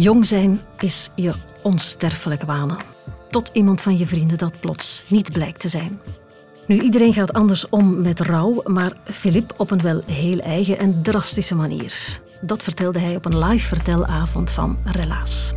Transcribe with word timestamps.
Jong 0.00 0.26
zijn 0.26 0.60
is 0.78 1.10
je 1.14 1.34
onsterfelijk 1.62 2.42
wanen. 2.42 2.76
Tot 3.30 3.50
iemand 3.52 3.80
van 3.80 3.98
je 3.98 4.06
vrienden 4.06 4.38
dat 4.38 4.60
plots 4.60 5.04
niet 5.08 5.32
blijkt 5.32 5.60
te 5.60 5.68
zijn. 5.68 6.00
Nu, 6.66 6.80
iedereen 6.80 7.12
gaat 7.12 7.32
anders 7.32 7.68
om 7.68 8.00
met 8.00 8.20
rouw, 8.20 8.62
maar 8.64 8.92
Philippe 9.04 9.54
op 9.56 9.70
een 9.70 9.80
wel 9.80 10.02
heel 10.06 10.38
eigen 10.38 10.78
en 10.78 11.02
drastische 11.02 11.54
manier. 11.54 12.20
Dat 12.40 12.62
vertelde 12.62 12.98
hij 12.98 13.16
op 13.16 13.24
een 13.24 13.38
live 13.38 13.66
vertelavond 13.66 14.50
van 14.50 14.78
Relaas. 14.84 15.54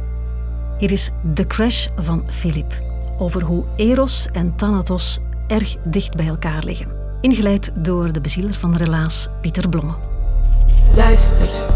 Hier 0.78 0.92
is 0.92 1.10
The 1.34 1.48
Crash 1.48 1.88
van 1.96 2.24
Philippe 2.28 2.76
over 3.18 3.44
hoe 3.44 3.66
Eros 3.76 4.28
en 4.32 4.56
Thanatos 4.56 5.20
erg 5.48 5.76
dicht 5.84 6.16
bij 6.16 6.28
elkaar 6.28 6.64
liggen. 6.64 6.88
Ingeleid 7.22 7.72
door 7.76 8.12
de 8.12 8.22
bezieler 8.22 8.54
van 8.54 8.76
Relaas, 8.76 9.30
Pieter 9.42 9.70
Blomme. 9.70 9.94
Luister. 10.96 11.73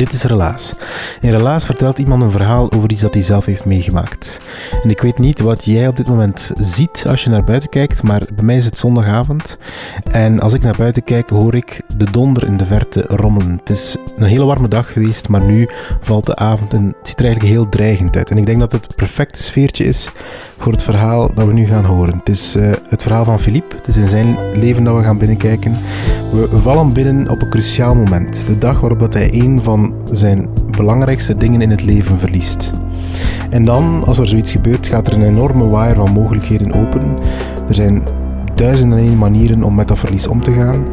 Dit 0.00 0.12
is 0.12 0.22
Relaas. 0.22 0.74
In 1.20 1.30
Relaas 1.30 1.64
vertelt 1.64 1.98
iemand 1.98 2.22
een 2.22 2.30
verhaal 2.30 2.72
over 2.72 2.90
iets 2.90 3.00
dat 3.00 3.14
hij 3.14 3.22
zelf 3.22 3.44
heeft 3.44 3.64
meegemaakt. 3.64 4.40
En 4.82 4.90
ik 4.90 5.00
weet 5.00 5.18
niet 5.18 5.40
wat 5.40 5.64
jij 5.64 5.88
op 5.88 5.96
dit 5.96 6.08
moment 6.08 6.50
ziet 6.60 7.04
als 7.08 7.24
je 7.24 7.30
naar 7.30 7.44
buiten 7.44 7.68
kijkt, 7.68 8.02
maar 8.02 8.22
bij 8.34 8.44
mij 8.44 8.56
is 8.56 8.64
het 8.64 8.78
zondagavond. 8.78 9.58
En 10.10 10.40
als 10.40 10.52
ik 10.52 10.62
naar 10.62 10.76
buiten 10.76 11.04
kijk, 11.04 11.28
hoor 11.28 11.54
ik 11.54 11.80
de 11.96 12.10
donder 12.10 12.44
in 12.44 12.56
de 12.56 12.66
verte 12.66 13.04
rommelen. 13.08 13.56
Het 13.58 13.70
is 13.70 13.96
een 14.16 14.24
hele 14.24 14.44
warme 14.44 14.68
dag 14.68 14.92
geweest, 14.92 15.28
maar 15.28 15.40
nu 15.42 15.68
valt 16.00 16.26
de 16.26 16.36
avond 16.36 16.72
en 16.72 16.84
het 16.84 17.08
ziet 17.08 17.18
er 17.18 17.24
eigenlijk 17.24 17.54
heel 17.54 17.68
dreigend 17.68 18.16
uit. 18.16 18.30
En 18.30 18.36
ik 18.36 18.46
denk 18.46 18.60
dat 18.60 18.72
het 18.72 18.96
perfecte 18.96 19.42
sfeertje 19.42 19.84
is 19.84 20.12
voor 20.58 20.72
het 20.72 20.82
verhaal 20.82 21.34
dat 21.34 21.46
we 21.46 21.52
nu 21.52 21.66
gaan 21.66 21.84
horen. 21.84 22.18
Het 22.18 22.28
is 22.28 22.56
uh, 22.56 22.72
het 22.88 23.02
verhaal 23.02 23.24
van 23.24 23.40
Philippe. 23.40 23.76
Het 23.76 23.86
is 23.86 23.96
in 23.96 24.08
zijn 24.08 24.38
leven 24.54 24.84
dat 24.84 24.96
we 24.96 25.02
gaan 25.02 25.18
binnenkijken. 25.18 25.78
We 26.32 26.60
vallen 26.60 26.92
binnen 26.92 27.30
op 27.30 27.42
een 27.42 27.50
cruciaal 27.50 27.94
moment. 27.94 28.46
De 28.46 28.58
dag 28.58 28.80
waarop 28.80 28.98
dat 28.98 29.14
hij 29.14 29.32
een 29.32 29.60
van 29.62 29.89
zijn 30.10 30.46
belangrijkste 30.76 31.36
dingen 31.36 31.60
in 31.60 31.70
het 31.70 31.82
leven 31.82 32.18
verliest. 32.18 32.70
En 33.50 33.64
dan, 33.64 34.04
als 34.06 34.18
er 34.18 34.28
zoiets 34.28 34.52
gebeurt, 34.52 34.86
gaat 34.86 35.06
er 35.06 35.12
een 35.12 35.26
enorme 35.26 35.68
waaier 35.68 35.94
van 35.94 36.12
mogelijkheden 36.12 36.72
open. 36.72 37.18
Er 37.68 37.74
zijn 37.74 38.02
duizenden 38.54 38.98
en 38.98 39.04
één 39.04 39.18
manieren 39.18 39.62
om 39.62 39.74
met 39.74 39.88
dat 39.88 39.98
verlies 39.98 40.26
om 40.26 40.42
te 40.42 40.52
gaan. 40.52 40.88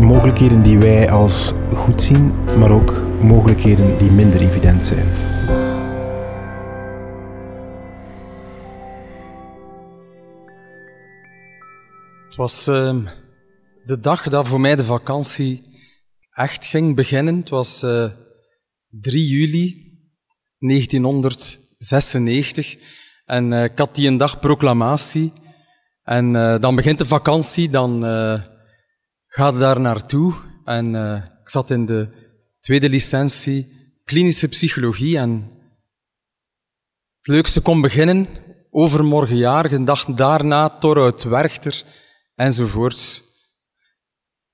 Mogelijkheden 0.00 0.62
die 0.62 0.78
wij 0.78 1.10
als 1.10 1.54
goed 1.74 2.02
zien, 2.02 2.32
maar 2.58 2.70
ook 2.70 3.06
mogelijkheden 3.20 3.98
die 3.98 4.10
minder 4.10 4.40
evident 4.40 4.84
zijn. 4.84 5.06
Het 12.28 12.36
was 12.36 12.68
uh, 12.68 12.94
de 13.84 14.00
dag 14.00 14.28
dat 14.28 14.48
voor 14.48 14.60
mij 14.60 14.76
de 14.76 14.84
vakantie 14.84 15.62
echt 16.38 16.66
ging 16.66 16.96
beginnen. 16.96 17.36
Het 17.36 17.48
was 17.48 17.82
uh, 17.82 18.04
eh, 18.04 18.10
3 18.88 19.26
juli 19.26 19.96
1996 20.58 22.76
en 23.24 23.52
uh, 23.52 23.64
ik 23.64 23.78
had 23.78 23.94
die 23.94 24.08
een 24.08 24.16
dag 24.16 24.40
proclamatie. 24.40 25.32
En 26.02 26.34
uh, 26.34 26.58
dan 26.58 26.74
begint 26.74 26.98
de 26.98 27.06
vakantie, 27.06 27.70
dan 27.70 28.00
ga 29.26 29.46
je 29.46 29.58
daar 29.58 29.80
naartoe. 29.80 30.34
En 30.64 30.94
ik 31.40 31.50
zat 31.50 31.70
in 31.70 31.86
de 31.86 32.08
tweede 32.60 32.88
licentie 32.88 33.76
klinische 34.04 34.48
psychologie 34.48 35.18
en 35.18 35.50
het 37.18 37.26
leukste 37.26 37.60
kon 37.60 37.80
beginnen, 37.80 38.28
overmorgenjarig, 38.70 39.72
een 39.72 39.84
dag 39.84 40.04
daarna 40.04 40.78
Torhout 40.78 41.22
Werchter 41.22 41.82
enzovoorts. 42.34 43.22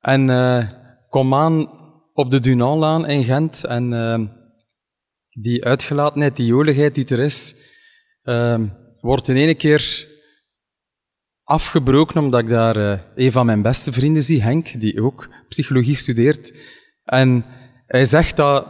En 0.01 0.29
kom 1.15 1.34
aan 1.34 1.69
op 2.12 2.31
de 2.31 2.41
Dunanlaan 2.41 3.07
in 3.07 3.25
Gent 3.25 3.64
en 3.64 3.92
uh, 3.92 4.20
die 5.42 5.64
uitgelatenheid, 5.64 6.36
die 6.36 6.47
joligheid 6.47 6.95
die 6.95 7.07
er 7.07 7.19
is, 7.19 7.57
uh, 8.25 8.61
wordt 9.01 9.29
in 9.29 9.36
één 9.36 9.57
keer 9.57 10.08
afgebroken 11.42 12.23
omdat 12.23 12.41
ik 12.41 12.48
daar 12.48 12.77
uh, 12.77 12.98
een 13.14 13.33
van 13.33 13.47
mijn 13.47 13.63
beste 13.63 13.92
vrienden 13.92 14.23
zie, 14.23 14.42
Henk, 14.42 14.80
die 14.80 15.02
ook 15.02 15.29
psychologie 15.48 15.97
studeert. 15.97 16.52
En 17.05 17.45
hij 17.86 18.05
zegt 18.05 18.36
dat, 18.36 18.67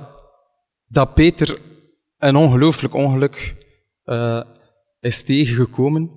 dat 0.86 1.14
Peter 1.14 1.58
een 2.18 2.36
ongelooflijk 2.36 2.94
ongeluk 2.94 3.56
uh, 4.04 4.42
is 5.00 5.22
tegengekomen. 5.22 6.10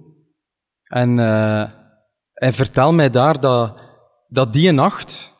En 0.83 1.17
uh, 1.17 1.63
hij 2.33 2.53
vertelt 2.53 2.95
mij 2.95 3.09
daar 3.09 3.39
dat, 3.39 3.83
dat 4.27 4.53
die 4.53 4.71
nacht, 4.71 5.35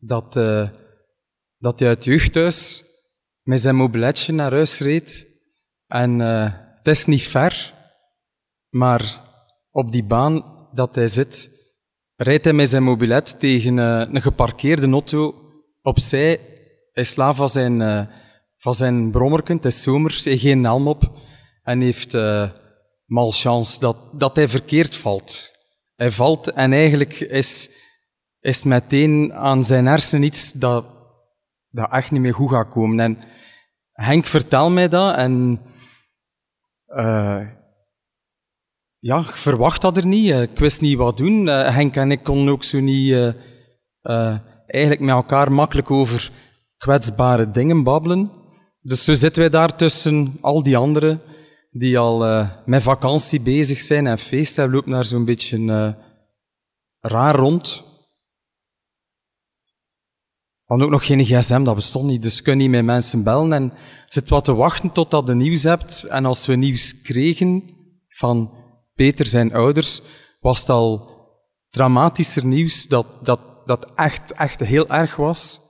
dat, 0.00 0.36
uh, 0.36 0.68
dat 1.58 1.78
hij 1.78 1.88
uit 1.88 2.04
jeugdhuis 2.04 2.84
met 3.42 3.60
zijn 3.60 3.74
mobiletje 3.74 4.32
naar 4.32 4.50
huis 4.52 4.78
reed. 4.78 5.26
En 5.86 6.20
uh, 6.20 6.52
het 6.82 6.86
is 6.86 7.06
niet 7.06 7.22
ver, 7.22 7.74
maar 8.68 9.28
op 9.70 9.92
die 9.92 10.04
baan 10.04 10.68
dat 10.72 10.94
hij 10.94 11.08
zit, 11.08 11.50
rijdt 12.16 12.44
hij 12.44 12.52
met 12.52 12.68
zijn 12.68 12.82
mobilet 12.82 13.40
tegen 13.40 13.76
uh, 13.76 14.04
een 14.10 14.22
geparkeerde 14.22 14.90
auto 14.90 15.34
opzij. 15.82 16.40
Hij 16.92 17.04
slaat 17.04 17.36
van 17.36 17.48
zijn, 17.48 18.08
van 18.56 18.74
zijn 18.74 19.10
brommerken, 19.10 19.56
het 19.56 19.64
is 19.64 19.82
zomers, 19.82 20.24
hij 20.24 20.38
geen 20.38 20.64
helm 20.64 20.88
op 20.88 21.12
en 21.62 21.80
heeft 21.80 22.14
uh, 22.14 22.50
malchance 23.04 23.80
dat, 23.80 23.96
dat 24.12 24.36
hij 24.36 24.48
verkeerd 24.48 24.96
valt. 24.96 25.50
Hij 25.94 26.10
valt 26.10 26.50
en 26.50 26.72
eigenlijk 26.72 27.20
is, 27.20 27.70
is 28.40 28.62
meteen 28.64 29.32
aan 29.32 29.64
zijn 29.64 29.86
hersenen 29.86 30.26
iets 30.26 30.52
dat, 30.52 30.84
dat 31.70 31.92
echt 31.92 32.10
niet 32.10 32.20
meer 32.20 32.34
goed 32.34 32.50
gaat 32.50 32.68
komen. 32.68 33.00
En 33.00 33.18
Henk 33.92 34.26
vertelt 34.26 34.72
mij 34.72 34.88
dat 34.88 35.16
en 35.16 35.60
uh, 36.86 37.40
ja, 38.98 39.18
ik 39.18 39.36
verwacht 39.36 39.80
dat 39.80 39.96
er 39.96 40.06
niet. 40.06 40.32
Ik 40.32 40.58
wist 40.58 40.80
niet 40.80 40.96
wat 40.96 41.16
doen. 41.16 41.46
Uh, 41.46 41.68
Henk 41.68 41.96
en 41.96 42.10
ik 42.10 42.22
konden 42.22 42.52
ook 42.52 42.64
zo 42.64 42.80
niet 42.80 43.10
uh, 43.12 44.36
eigenlijk 44.66 45.00
met 45.00 45.14
elkaar 45.14 45.52
makkelijk 45.52 45.90
over 45.90 46.30
kwetsbare 46.76 47.50
dingen 47.50 47.82
babbelen. 47.82 48.30
Dus 48.80 49.04
zo 49.04 49.14
zitten 49.14 49.40
wij 49.40 49.50
daar 49.50 49.76
tussen 49.76 50.38
al 50.40 50.62
die 50.62 50.76
anderen 50.76 51.20
die 51.70 51.98
al 51.98 52.46
met 52.64 52.82
vakantie 52.82 53.40
bezig 53.40 53.78
zijn 53.78 54.06
en 54.06 54.18
feest 54.18 54.56
hebben, 54.56 54.74
loopt 54.74 54.86
naar 54.86 55.04
zo'n 55.04 55.24
beetje 55.24 55.96
raar 57.00 57.34
rond. 57.34 57.89
Hadden 60.70 60.88
ook 60.88 60.94
nog 60.94 61.06
geen 61.06 61.24
gsm, 61.24 61.62
dat 61.62 61.74
bestond 61.74 62.06
niet, 62.06 62.22
dus 62.22 62.42
kun 62.42 62.52
je 62.52 62.58
niet 62.58 62.70
met 62.70 62.84
mensen 62.84 63.22
bellen 63.22 63.52
en 63.52 63.72
zit 64.06 64.28
wat 64.28 64.44
te 64.44 64.54
wachten 64.54 64.92
totdat 64.92 65.26
je 65.26 65.34
nieuws 65.34 65.62
hebt. 65.62 66.04
En 66.04 66.24
als 66.24 66.46
we 66.46 66.54
nieuws 66.54 67.02
kregen 67.02 67.62
van 68.08 68.54
Peter 68.94 69.26
zijn 69.26 69.54
ouders, 69.54 70.02
was 70.40 70.60
het 70.60 70.68
al 70.68 71.14
dramatischer 71.68 72.44
nieuws 72.44 72.86
dat, 72.86 73.18
dat, 73.22 73.40
dat 73.66 73.92
echt, 73.94 74.32
echt 74.32 74.60
heel 74.60 74.88
erg 74.88 75.16
was. 75.16 75.60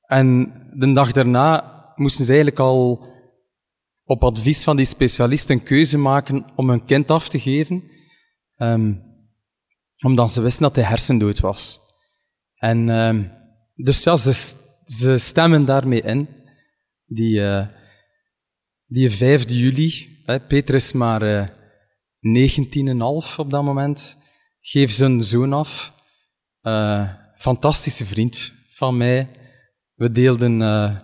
En 0.00 0.52
de 0.74 0.92
dag 0.92 1.12
daarna 1.12 1.74
moesten 1.94 2.24
ze 2.24 2.30
eigenlijk 2.32 2.60
al 2.60 3.08
op 4.04 4.24
advies 4.24 4.64
van 4.64 4.76
die 4.76 4.86
specialist 4.86 5.50
een 5.50 5.62
keuze 5.62 5.98
maken 5.98 6.46
om 6.56 6.68
hun 6.68 6.84
kind 6.84 7.10
af 7.10 7.28
te 7.28 7.40
geven, 7.40 7.82
um, 8.56 9.02
omdat 10.04 10.30
ze 10.30 10.40
wisten 10.40 10.62
dat 10.62 10.74
hij 10.74 10.84
hersendood 10.84 11.40
was. 11.40 11.86
En 12.58 12.88
um, 12.88 13.30
dus 13.74 14.02
ja, 14.02 14.16
ze, 14.16 15.18
stemmen 15.18 15.64
daarmee 15.64 16.02
in. 16.02 16.28
Die, 17.06 17.40
uh, 17.40 17.66
die 18.86 19.10
5 19.10 19.50
juli, 19.50 20.22
hè, 20.24 20.40
Peter 20.40 20.74
is 20.74 20.92
maar 20.92 21.22
uh, 21.22 21.40
eh, 21.40 21.48
19,5 23.30 23.36
op 23.36 23.50
dat 23.50 23.64
moment, 23.64 24.16
geeft 24.60 24.94
zijn 24.94 25.22
zoon 25.22 25.52
af. 25.52 25.92
Uh, 26.62 27.08
fantastische 27.36 28.04
vriend 28.04 28.52
van 28.68 28.96
mij. 28.96 29.30
We 29.94 30.12
deelden 30.12 30.60
uh, 30.60 30.96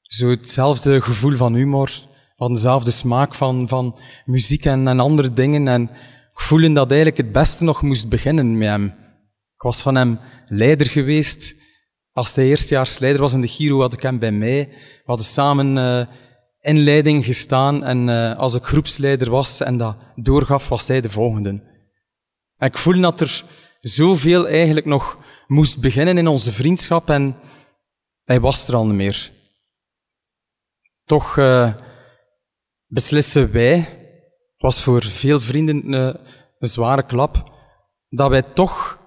zo 0.00 0.28
hetzelfde 0.28 1.00
gevoel 1.00 1.36
van 1.36 1.54
humor 1.54 1.90
hadden 2.36 2.56
dezelfde 2.56 2.90
smaak 2.90 3.34
van, 3.34 3.68
van 3.68 3.98
muziek 4.24 4.64
en, 4.64 4.88
en 4.88 5.00
andere 5.00 5.32
dingen. 5.32 5.68
En 5.68 5.82
ik 6.32 6.40
voelde 6.40 6.72
dat 6.72 6.90
eigenlijk 6.90 7.16
het 7.16 7.32
beste 7.32 7.64
nog 7.64 7.82
moest 7.82 8.08
beginnen 8.08 8.58
met 8.58 8.68
hem. 8.68 9.03
Was 9.64 9.82
van 9.82 9.94
hem 9.94 10.18
leider 10.46 10.86
geweest. 10.86 11.54
Als 12.12 12.34
hij 12.34 12.44
eerstejaarsleider 12.44 13.20
was 13.20 13.32
in 13.32 13.40
de 13.40 13.48
Giro, 13.48 13.80
had 13.80 13.92
ik 13.92 14.02
hem 14.02 14.18
bij 14.18 14.32
mij. 14.32 14.68
We 14.68 15.02
hadden 15.04 15.26
samen 15.26 15.76
uh, 15.76 16.06
inleiding 16.60 17.24
gestaan. 17.24 17.84
En 17.84 18.08
uh, 18.08 18.36
als 18.36 18.54
ik 18.54 18.62
groepsleider 18.64 19.30
was 19.30 19.60
en 19.60 19.76
dat 19.76 19.96
doorgaf, 20.14 20.68
was 20.68 20.88
hij 20.88 21.00
de 21.00 21.10
volgende. 21.10 21.48
En 22.56 22.68
ik 22.68 22.78
voelde 22.78 23.00
dat 23.00 23.20
er 23.20 23.44
zoveel 23.80 24.48
eigenlijk 24.48 24.86
nog 24.86 25.18
moest 25.46 25.80
beginnen 25.80 26.18
in 26.18 26.28
onze 26.28 26.52
vriendschap. 26.52 27.10
En 27.10 27.36
hij 28.24 28.40
was 28.40 28.68
er 28.68 28.74
al 28.74 28.86
niet 28.86 28.94
meer. 28.94 29.30
Toch 31.04 31.36
uh, 31.36 31.72
beslissen 32.86 33.52
wij, 33.52 33.76
het 33.76 34.62
was 34.62 34.82
voor 34.82 35.02
veel 35.02 35.40
vrienden 35.40 35.92
een 35.92 36.18
zware 36.58 37.06
klap, 37.06 37.58
dat 38.08 38.30
wij 38.30 38.42
toch 38.42 39.02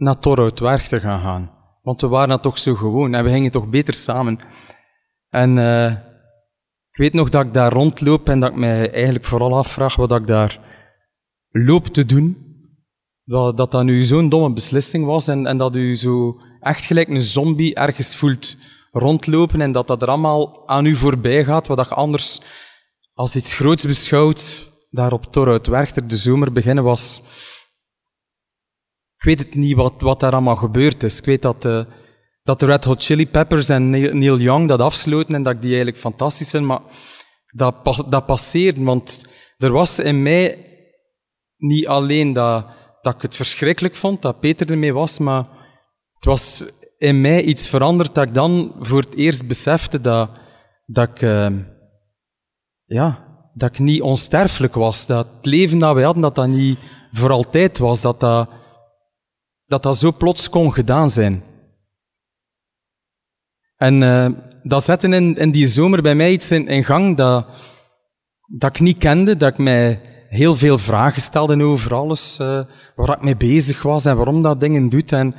naar 0.00 0.18
Torhoutwerk 0.18 0.82
te 0.82 1.00
gaan 1.00 1.20
gaan. 1.20 1.50
Want 1.82 2.00
we 2.00 2.08
waren 2.08 2.28
dat 2.28 2.42
toch 2.42 2.58
zo 2.58 2.74
gewoon 2.74 3.14
en 3.14 3.24
we 3.24 3.30
gingen 3.30 3.50
toch 3.50 3.68
beter 3.68 3.94
samen. 3.94 4.38
En 5.28 5.56
uh, 5.56 5.90
ik 6.90 6.96
weet 6.96 7.12
nog 7.12 7.28
dat 7.28 7.44
ik 7.44 7.52
daar 7.52 7.72
rondloop 7.72 8.28
en 8.28 8.40
dat 8.40 8.50
ik 8.50 8.56
mij 8.56 8.92
eigenlijk 8.92 9.24
vooral 9.24 9.56
afvraag 9.56 9.96
wat 9.96 10.12
ik 10.12 10.26
daar 10.26 10.58
loop 11.50 11.86
te 11.86 12.06
doen. 12.06 12.48
Dat 13.24 13.56
dat, 13.56 13.70
dat 13.70 13.84
nu 13.84 14.02
zo'n 14.02 14.28
domme 14.28 14.52
beslissing 14.52 15.04
was 15.04 15.28
en, 15.28 15.46
en 15.46 15.56
dat 15.58 15.76
u 15.76 15.96
zo 15.96 16.40
echt 16.60 16.84
gelijk 16.84 17.08
een 17.08 17.22
zombie 17.22 17.74
ergens 17.74 18.16
voelt 18.16 18.56
rondlopen 18.92 19.60
en 19.60 19.72
dat 19.72 19.86
dat 19.86 20.02
er 20.02 20.08
allemaal 20.08 20.68
aan 20.68 20.86
u 20.86 20.96
voorbij 20.96 21.44
gaat, 21.44 21.66
wat 21.66 21.88
je 21.88 21.94
anders 21.94 22.40
als 23.14 23.36
iets 23.36 23.54
groots 23.54 23.86
beschouwt, 23.86 24.68
daar 24.90 25.12
op 25.12 25.32
Torhout 25.32 25.66
Werchter 25.66 26.08
de 26.08 26.16
zomer 26.16 26.52
beginnen 26.52 26.84
was. 26.84 27.22
Ik 29.20 29.26
weet 29.26 29.38
het 29.38 29.54
niet 29.54 29.76
wat, 29.76 29.94
wat 29.98 30.20
daar 30.20 30.32
allemaal 30.32 30.56
gebeurd 30.56 31.02
is. 31.02 31.18
Ik 31.18 31.24
weet 31.24 31.42
dat, 31.42 31.64
uh, 31.64 31.84
dat 32.42 32.60
de 32.60 32.66
Red 32.66 32.84
Hot 32.84 33.04
Chili 33.04 33.26
Peppers 33.26 33.68
en 33.68 33.90
Neil 33.90 34.38
Young 34.38 34.68
dat 34.68 34.80
afsloten 34.80 35.34
en 35.34 35.42
dat 35.42 35.52
ik 35.52 35.60
die 35.60 35.70
eigenlijk 35.70 35.98
fantastisch 35.98 36.50
vind, 36.50 36.66
maar 36.66 36.80
dat, 37.46 38.04
dat 38.08 38.26
passeerde, 38.26 38.82
want 38.82 39.24
er 39.58 39.72
was 39.72 39.98
in 39.98 40.22
mij 40.22 40.58
niet 41.56 41.86
alleen 41.86 42.32
dat, 42.32 42.66
dat 43.00 43.14
ik 43.14 43.22
het 43.22 43.36
verschrikkelijk 43.36 43.94
vond, 43.94 44.22
dat 44.22 44.40
Peter 44.40 44.70
ermee 44.70 44.92
was, 44.92 45.18
maar 45.18 45.44
het 46.14 46.24
was 46.24 46.64
in 46.98 47.20
mij 47.20 47.42
iets 47.42 47.68
veranderd 47.68 48.14
dat 48.14 48.26
ik 48.26 48.34
dan 48.34 48.74
voor 48.78 49.00
het 49.00 49.14
eerst 49.14 49.46
besefte 49.46 50.00
dat, 50.00 50.30
dat 50.86 51.08
ik, 51.08 51.22
uh, 51.22 51.50
ja, 52.84 53.24
dat 53.54 53.68
ik 53.68 53.78
niet 53.78 54.02
onsterfelijk 54.02 54.74
was. 54.74 55.06
Dat 55.06 55.26
het 55.36 55.46
leven 55.46 55.78
dat 55.78 55.94
wij 55.94 56.04
hadden, 56.04 56.22
dat 56.22 56.34
dat 56.34 56.48
niet 56.48 56.78
voor 57.12 57.30
altijd 57.30 57.78
was. 57.78 58.00
Dat 58.00 58.20
dat, 58.20 58.48
dat, 59.70 59.82
dat 59.82 59.96
zo 59.96 60.12
plots 60.12 60.48
kon 60.48 60.72
gedaan 60.72 61.10
zijn. 61.10 61.42
En 63.76 64.02
uh, 64.02 64.28
dat 64.62 64.84
zette 64.84 65.08
in, 65.08 65.36
in 65.36 65.50
die 65.50 65.66
zomer 65.66 66.02
bij 66.02 66.14
mij 66.14 66.32
iets 66.32 66.50
in, 66.50 66.84
gang 66.84 67.16
dat, 67.16 67.46
dat 68.58 68.70
ik 68.70 68.80
niet 68.80 68.98
kende, 68.98 69.36
dat 69.36 69.48
ik 69.48 69.58
mij 69.58 70.00
heel 70.28 70.56
veel 70.56 70.78
vragen 70.78 71.22
stelde 71.22 71.64
over 71.64 71.94
alles, 71.94 72.38
uh, 72.40 72.60
waar 72.94 73.16
ik 73.16 73.22
mee 73.22 73.36
bezig 73.36 73.82
was 73.82 74.04
en 74.04 74.16
waarom 74.16 74.42
dat 74.42 74.60
dingen 74.60 74.88
doet. 74.88 75.12
En 75.12 75.34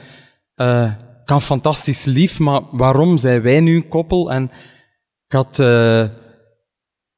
uh, 0.56 0.92
kan 1.26 1.42
fantastisch 1.42 2.06
lief, 2.06 2.40
maar 2.40 2.62
waarom 2.72 3.18
zijn 3.18 3.42
wij 3.42 3.60
nu 3.60 3.76
een 3.76 3.88
koppel? 3.88 4.32
En 4.32 4.44
ik 5.28 5.32
had 5.36 5.60
uh, 5.60 6.08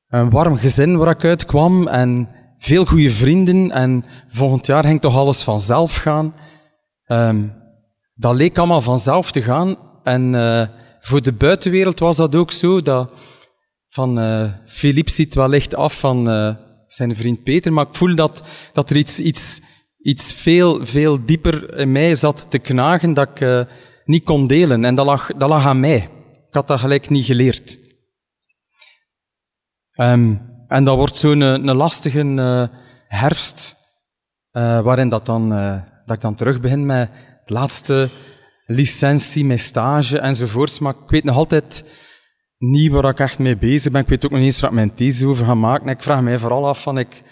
een 0.07 0.29
warm 0.29 0.57
gezin 0.57 0.97
waar 0.97 1.15
ik 1.15 1.23
uitkwam 1.23 1.87
en 1.87 2.29
veel 2.57 2.85
goede 2.85 3.11
vrienden 3.11 3.71
en 3.71 4.05
volgend 4.27 4.65
jaar 4.65 4.83
ging 4.83 5.01
toch 5.01 5.17
alles 5.17 5.43
vanzelf 5.43 5.95
gaan. 5.95 6.33
Um, 7.13 7.53
dat 8.13 8.35
leek 8.35 8.57
allemaal 8.57 8.81
vanzelf 8.81 9.31
te 9.31 9.41
gaan 9.41 9.77
en 10.03 10.33
uh, 10.33 10.67
voor 10.99 11.21
de 11.21 11.33
buitenwereld 11.33 11.99
was 11.99 12.17
dat 12.17 12.35
ook 12.35 12.51
zo 12.51 12.81
dat 12.81 13.13
van 13.87 14.19
uh, 14.19 14.53
Philippe 14.65 15.11
ziet 15.11 15.35
wellicht 15.35 15.75
af 15.75 15.99
van 15.99 16.29
uh, 16.29 16.55
zijn 16.87 17.15
vriend 17.15 17.43
Peter, 17.43 17.73
maar 17.73 17.87
ik 17.87 17.95
voel 17.95 18.15
dat, 18.15 18.43
dat 18.73 18.89
er 18.89 18.95
iets, 18.95 19.19
iets, 19.19 19.61
iets 19.97 20.33
veel, 20.33 20.85
veel 20.85 21.25
dieper 21.25 21.77
in 21.77 21.91
mij 21.91 22.15
zat 22.15 22.45
te 22.49 22.59
knagen 22.59 23.13
dat 23.13 23.29
ik 23.29 23.67
niet 24.05 24.23
kon 24.23 24.47
delen. 24.47 24.85
En 24.85 24.95
dat 24.95 25.05
lag, 25.05 25.27
dat 25.27 25.49
lag 25.49 25.65
aan 25.65 25.79
mij. 25.79 26.09
Ik 26.47 26.53
had 26.53 26.67
dat 26.67 26.79
gelijk 26.79 27.09
niet 27.09 27.25
geleerd. 27.25 27.77
Um, 29.95 30.41
en 30.67 30.83
dat 30.83 30.95
wordt 30.95 31.15
zo'n 31.15 31.41
een, 31.41 31.67
een 31.67 31.75
lastige 31.75 32.69
herfst, 33.07 33.75
waarin 34.51 35.09
dat, 35.09 35.25
dan, 35.25 35.51
dat 36.05 36.15
ik 36.15 36.21
dan 36.21 36.35
terug 36.35 36.61
begin 36.61 36.85
met 36.85 37.09
de 37.45 37.53
laatste 37.53 38.09
licentie, 38.65 39.45
mijn 39.45 39.59
stage 39.59 40.19
enzovoorts. 40.19 40.79
Maar 40.79 40.93
ik 40.93 41.09
weet 41.09 41.23
nog 41.23 41.35
altijd 41.35 41.85
niet 42.57 42.91
waar 42.91 43.09
ik 43.09 43.19
echt 43.19 43.39
mee 43.39 43.57
bezig 43.57 43.91
ben. 43.91 44.01
Ik 44.01 44.07
weet 44.07 44.25
ook 44.25 44.31
nog 44.31 44.39
niet 44.39 44.49
eens 44.49 44.59
wat 44.59 44.71
mijn 44.71 44.93
thesis 44.93 45.23
over 45.23 45.45
ga 45.45 45.53
maken. 45.53 45.87
En 45.87 45.93
ik 45.93 46.03
vraag 46.03 46.21
mij 46.21 46.39
vooral 46.39 46.67
af 46.67 46.81
van, 46.81 46.97
ik, 46.97 47.23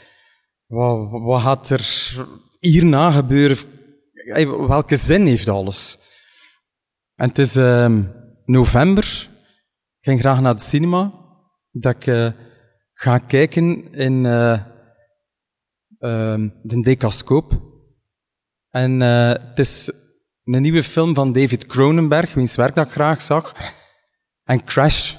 wat, 0.66 1.10
wat 1.10 1.42
gaat 1.42 1.70
er 1.70 2.16
hierna 2.60 3.12
gebeuren? 3.12 3.58
Welke 4.68 4.96
zin 4.96 5.26
heeft 5.26 5.50
alles? 5.50 6.00
En 7.16 7.28
het 7.28 7.38
is 7.38 7.56
uh, 7.56 8.00
november. 8.46 9.30
Ik 10.00 10.08
ging 10.08 10.20
graag 10.20 10.42
naar 10.42 10.56
de 10.56 10.62
cinema. 10.62 11.14
Dat 11.72 11.96
ik 11.96 12.06
uh, 12.06 12.32
ga 12.94 13.18
kijken 13.18 13.94
in 13.94 14.24
uh, 14.24 14.64
de 16.62 16.82
Decascoop. 16.82 17.71
En 18.72 19.02
uh, 19.02 19.30
het 19.30 19.60
is 19.60 19.92
een 20.44 20.62
nieuwe 20.62 20.84
film 20.84 21.16
van 21.16 21.34
David 21.34 21.66
Cronenberg, 21.66 22.34
wiens 22.34 22.56
werk 22.56 22.76
dat 22.76 22.86
ik 22.86 22.92
graag 22.92 23.22
zag. 23.22 23.54
En 24.44 24.64
Crash 24.64 25.14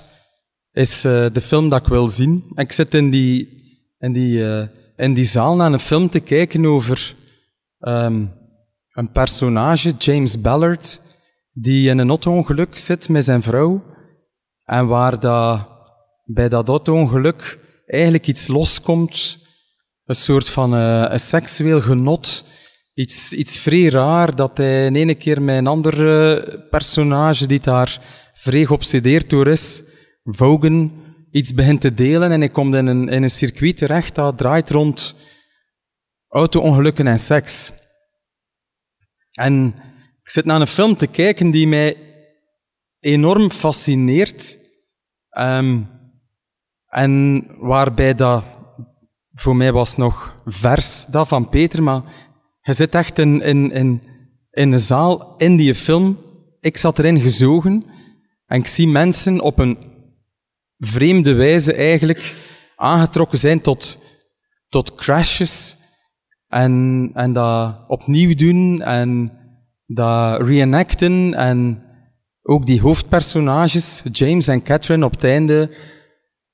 is 0.71 1.05
uh, 1.05 1.27
de 1.33 1.41
film 1.41 1.69
dat 1.69 1.81
ik 1.81 1.87
wil 1.87 2.09
zien. 2.09 2.45
En 2.55 2.65
ik 2.65 2.73
zit 2.73 2.95
in 2.95 3.11
die, 3.11 3.49
in 3.99 4.13
die, 4.13 4.39
uh, 4.39 4.67
in 4.97 5.15
die 5.15 5.25
zaal 5.25 5.57
naar 5.57 5.73
een 5.73 5.79
film 5.79 6.11
te 6.11 6.21
kijken 6.21 6.67
over 6.67 7.15
um, 7.79 8.33
een 8.93 9.11
personage, 9.11 9.91
James 9.99 10.41
Ballard, 10.41 11.01
die 11.53 11.89
in 11.89 11.99
een 11.99 12.09
auto-ongeluk 12.09 12.79
zit 12.79 13.09
met 13.09 13.25
zijn 13.25 13.43
vrouw. 13.43 13.85
En 14.65 14.87
waar 14.87 15.21
dat, 15.21 15.69
bij 16.25 16.49
dat 16.49 16.69
auto-ongeluk 16.69 17.59
eigenlijk 17.87 18.27
iets 18.27 18.47
loskomt. 18.47 19.39
Een 20.05 20.15
soort 20.15 20.49
van 20.49 20.75
uh, 20.75 21.07
een 21.09 21.21
seksueel 21.21 21.81
genot. 21.81 22.45
Iets, 22.95 23.33
iets 23.33 23.59
vrij 23.59 23.89
raar 23.89 24.37
dat 24.37 24.57
hij 24.57 24.87
in 24.87 24.97
ene 24.97 25.15
keer 25.15 25.43
met 25.43 25.57
een 25.57 25.67
ander 25.67 26.69
personage 26.71 27.47
die 27.47 27.61
daar 27.61 28.01
vrij 28.35 28.67
geobsedeerd 28.67 29.31
door 29.31 29.47
is, 29.47 29.83
Vogan, 30.25 30.93
iets 31.31 31.55
begint 31.55 31.81
te 31.81 31.95
delen 31.95 32.31
en 32.31 32.41
hij 32.41 32.51
komt 32.51 32.75
in 32.75 32.87
een, 32.87 33.09
in 33.09 33.23
een 33.23 33.31
circuit 33.31 33.77
terecht 33.77 34.15
dat 34.15 34.39
draait 34.39 34.71
rond 34.71 35.15
auto-ongelukken 36.29 37.07
en 37.07 37.19
seks. 37.19 37.73
En 39.33 39.67
ik 40.23 40.31
zit 40.31 40.45
naar 40.45 40.61
een 40.61 40.67
film 40.67 40.97
te 40.97 41.07
kijken 41.07 41.51
die 41.51 41.67
mij 41.67 41.97
enorm 43.01 43.51
fascineert. 43.51 44.59
Um, 45.39 45.91
en 46.87 47.45
waarbij 47.59 48.15
dat 48.15 48.45
voor 49.33 49.57
mij 49.57 49.73
was 49.73 49.97
nog 49.97 50.35
vers, 50.45 51.05
dat 51.05 51.29
van 51.29 51.49
Peter, 51.49 51.83
maar 51.83 52.03
je 52.63 52.73
zit 52.73 52.95
echt 52.95 53.19
in, 53.19 53.41
in, 53.41 53.71
in, 53.71 54.03
in 54.51 54.73
een 54.73 54.79
zaal, 54.79 55.37
in 55.37 55.57
die 55.57 55.75
film. 55.75 56.19
Ik 56.61 56.77
zat 56.77 56.99
erin 56.99 57.21
gezogen 57.21 57.83
en 58.47 58.59
ik 58.59 58.67
zie 58.67 58.89
mensen 58.89 59.41
op 59.41 59.59
een 59.59 59.79
vreemde 60.79 61.33
wijze 61.33 61.75
eigenlijk 61.75 62.35
aangetrokken 62.77 63.39
zijn 63.39 63.61
tot, 63.61 63.99
tot 64.69 64.95
crashes 64.95 65.77
en, 66.49 67.11
en 67.15 67.33
dat 67.33 67.85
opnieuw 67.87 68.35
doen 68.35 68.83
en 68.83 69.33
dat 69.87 70.43
reenacten 70.43 71.35
en 71.35 71.83
ook 72.43 72.67
die 72.67 72.81
hoofdpersonages, 72.81 74.03
James 74.13 74.49
en 74.49 74.63
Catherine 74.63 75.05
op 75.05 75.13
het 75.13 75.25
einde, 75.25 75.77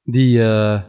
die 0.03 0.39
uh, 0.39 0.83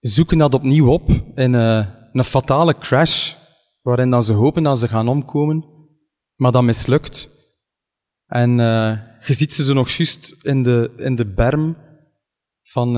zoeken 0.00 0.38
dat 0.38 0.54
opnieuw 0.54 0.88
op 0.88 1.10
in 1.34 1.52
uh, 1.52 1.86
een 2.12 2.24
fatale 2.24 2.78
crash, 2.78 3.34
waarin 3.84 4.10
dan 4.10 4.22
ze 4.22 4.32
hopen 4.32 4.62
dat 4.62 4.78
ze 4.78 4.88
gaan 4.88 5.08
omkomen, 5.08 5.64
maar 6.34 6.52
dat 6.52 6.62
mislukt. 6.62 7.28
En 8.26 8.50
uh, 8.50 8.98
je 9.26 9.34
ziet 9.34 9.52
ze 9.52 9.64
zo 9.64 9.72
nog 9.72 9.88
juist 9.88 10.44
in 10.44 10.62
de, 10.62 10.92
in 10.96 11.14
de 11.14 11.32
berm 11.32 11.76
van 12.62 12.92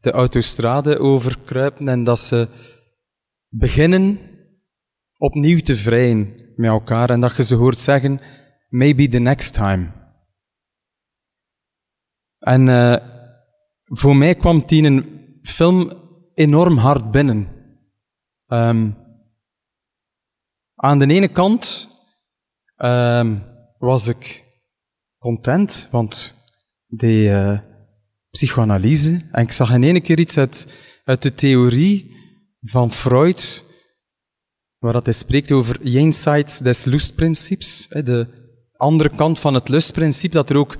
de 0.00 0.10
autostrade 0.10 0.98
overkruipen 0.98 1.88
en 1.88 2.04
dat 2.04 2.18
ze 2.18 2.48
beginnen 3.48 4.18
opnieuw 5.16 5.60
te 5.60 5.76
vrijen 5.76 6.34
met 6.56 6.70
elkaar 6.70 7.10
en 7.10 7.20
dat 7.20 7.36
je 7.36 7.42
ze 7.42 7.54
hoort 7.54 7.78
zeggen, 7.78 8.18
maybe 8.68 9.08
the 9.08 9.18
next 9.18 9.54
time. 9.54 9.92
En 12.38 12.66
uh, 12.66 12.96
voor 13.84 14.16
mij 14.16 14.34
kwam 14.34 14.62
die 14.66 14.84
een 14.84 15.04
film 15.42 15.92
enorm 16.34 16.76
hard 16.76 17.10
binnen. 17.10 17.48
Um, 18.46 18.96
aan 20.80 20.98
de 20.98 21.06
ene 21.06 21.28
kant 21.28 21.88
um, 22.76 23.42
was 23.78 24.06
ik 24.06 24.46
content, 25.18 25.88
want 25.90 26.34
die 26.86 27.28
uh, 27.28 27.58
psychoanalyse, 28.30 29.28
en 29.32 29.42
ik 29.42 29.52
zag 29.52 29.72
in 29.72 29.82
ene 29.82 30.00
keer 30.00 30.18
iets 30.18 30.38
uit, 30.38 30.66
uit 31.04 31.22
de 31.22 31.34
theorie 31.34 32.16
van 32.60 32.92
Freud, 32.92 33.64
waar 34.78 34.92
dat 34.92 35.04
hij 35.04 35.14
spreekt 35.14 35.52
over 35.52 35.86
jenseits 35.86 36.58
des 36.58 36.84
lustprincips, 36.84 37.88
de 37.88 38.26
andere 38.72 39.10
kant 39.10 39.38
van 39.38 39.54
het 39.54 39.68
lustprincipe, 39.68 40.34
dat 40.34 40.50
er 40.50 40.56
ook 40.56 40.76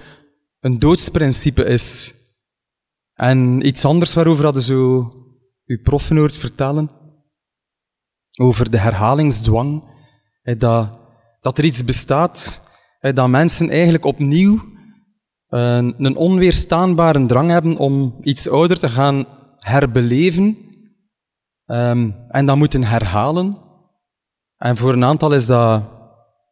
een 0.61 0.79
doodsprincipe 0.79 1.65
is. 1.65 2.15
En 3.15 3.67
iets 3.67 3.85
anders 3.85 4.15
waarover 4.15 4.45
hadden 4.45 4.63
zo 4.63 5.13
uw 5.65 5.83
proffen 5.83 6.17
hoort 6.17 6.37
vertellen, 6.37 6.91
over 8.41 8.71
de 8.71 8.79
herhalingsdwang, 8.79 9.88
dat 10.57 10.99
dat 11.41 11.59
er 11.59 11.65
iets 11.65 11.85
bestaat 11.85 12.63
dat 13.01 13.29
mensen 13.29 13.71
eigenlijk 13.71 14.05
opnieuw 14.05 14.61
eh, 15.47 15.89
een 15.97 16.17
onweerstaanbare 16.17 17.27
drang 17.27 17.51
hebben 17.51 17.77
om 17.77 18.19
iets 18.23 18.49
ouder 18.49 18.79
te 18.79 18.89
gaan 18.89 19.25
herbeleven 19.59 20.57
ehm, 21.65 22.11
en 22.29 22.47
dat 22.47 22.57
moeten 22.57 22.85
herhalen. 22.85 23.59
En 24.57 24.77
voor 24.77 24.93
een 24.93 25.05
aantal 25.05 25.33
is 25.33 25.47
dat 25.47 25.85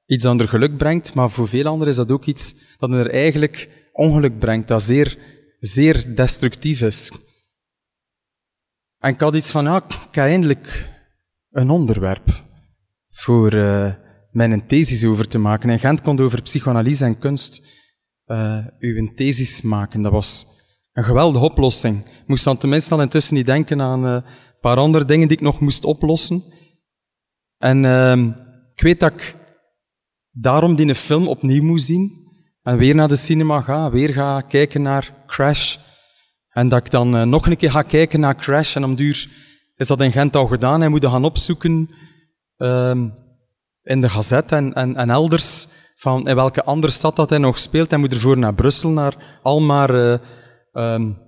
iets 0.07 0.23
dat 0.23 0.41
er 0.41 0.49
geluk 0.49 0.77
brengt, 0.77 1.15
maar 1.15 1.31
voor 1.31 1.49
veel 1.49 1.67
anderen 1.67 1.89
is 1.89 1.97
dat 1.97 2.11
ook 2.11 2.25
iets 2.25 2.55
dat 2.77 2.91
er 2.91 3.11
eigenlijk 3.11 3.89
ongeluk 3.93 4.39
brengt, 4.39 4.69
dat 4.69 4.83
zeer, 4.83 5.19
zeer 5.61 6.15
destructief 6.15 6.81
is. 6.81 7.13
En 8.99 9.13
ik 9.13 9.21
had 9.21 9.35
iets 9.35 9.51
van, 9.51 9.65
ja, 9.65 9.77
ik 9.77 10.15
heb 10.15 10.25
eindelijk 10.25 10.91
een 11.51 11.71
onderwerp 11.71 12.45
voor 13.17 13.55
uh, 13.55 13.93
mijn 14.31 14.67
thesis 14.67 15.05
over 15.05 15.29
te 15.29 15.39
maken. 15.39 15.71
En 15.71 15.79
Gent 15.79 16.01
kon 16.01 16.21
over 16.21 16.43
psychoanalyse 16.43 17.05
en 17.05 17.19
kunst 17.19 17.63
uh, 18.27 18.67
uw 18.79 19.15
thesis 19.15 19.63
maken. 19.63 20.03
Dat 20.03 20.13
was 20.13 20.47
een 20.93 21.05
geweldige 21.05 21.45
oplossing. 21.45 22.05
Ik 22.05 22.27
moest 22.27 22.45
dan 22.45 22.57
tenminste 22.57 22.95
al 22.95 23.01
intussen 23.01 23.35
niet 23.35 23.47
denken 23.47 23.81
aan 23.81 24.05
uh, 24.05 24.13
een 24.13 24.25
paar 24.61 24.77
andere 24.77 25.05
dingen 25.05 25.29
die 25.29 25.37
ik 25.37 25.43
nog 25.43 25.61
moest 25.61 25.85
oplossen. 25.85 26.43
En 27.59 27.85
uh, 27.85 28.17
ik 28.75 28.83
weet 28.83 29.01
dat 29.01 29.13
ik 29.13 29.37
daarom 30.31 30.75
die 30.75 30.95
film 30.95 31.29
opnieuw 31.29 31.63
moest 31.63 31.85
zien. 31.85 32.25
En 32.63 32.77
weer 32.77 32.95
naar 32.95 33.09
de 33.09 33.17
cinema 33.17 33.61
ga, 33.61 33.91
weer 33.91 34.13
ga 34.13 34.41
kijken 34.41 34.83
naar 34.83 35.15
Crash. 35.27 35.77
En 36.53 36.69
dat 36.69 36.87
ik 36.87 36.91
dan 36.91 37.29
nog 37.29 37.47
een 37.47 37.57
keer 37.57 37.71
ga 37.71 37.83
kijken 37.83 38.21
naar 38.21 38.37
Crash. 38.37 38.77
En 38.77 38.85
om 38.85 38.95
duur 38.95 39.29
is 39.77 39.87
dat 39.87 40.01
in 40.01 40.13
Gent 40.13 40.37
al 40.37 40.47
gedaan. 40.47 40.81
Hij 40.81 40.89
moet 40.89 41.07
gaan 41.07 41.25
opzoeken 41.25 41.91
um, 42.57 43.15
in 43.83 44.01
de 44.01 44.09
gazet 44.09 44.53
en, 44.53 44.73
en, 44.73 44.97
en, 44.97 45.11
elders 45.11 45.69
van 45.97 46.29
in 46.29 46.35
welke 46.35 46.65
andere 46.65 46.93
stad 46.93 47.17
dat 47.17 47.31
hij 47.31 47.39
nog 47.39 47.59
speelt. 47.59 47.91
Hij 47.91 47.99
moet 47.99 48.13
ervoor 48.13 48.39
naar 48.39 48.55
Brussel, 48.55 48.91
naar 48.91 49.41
Almaar. 49.43 49.95
Uh, 49.95 50.19
um, 50.73 51.25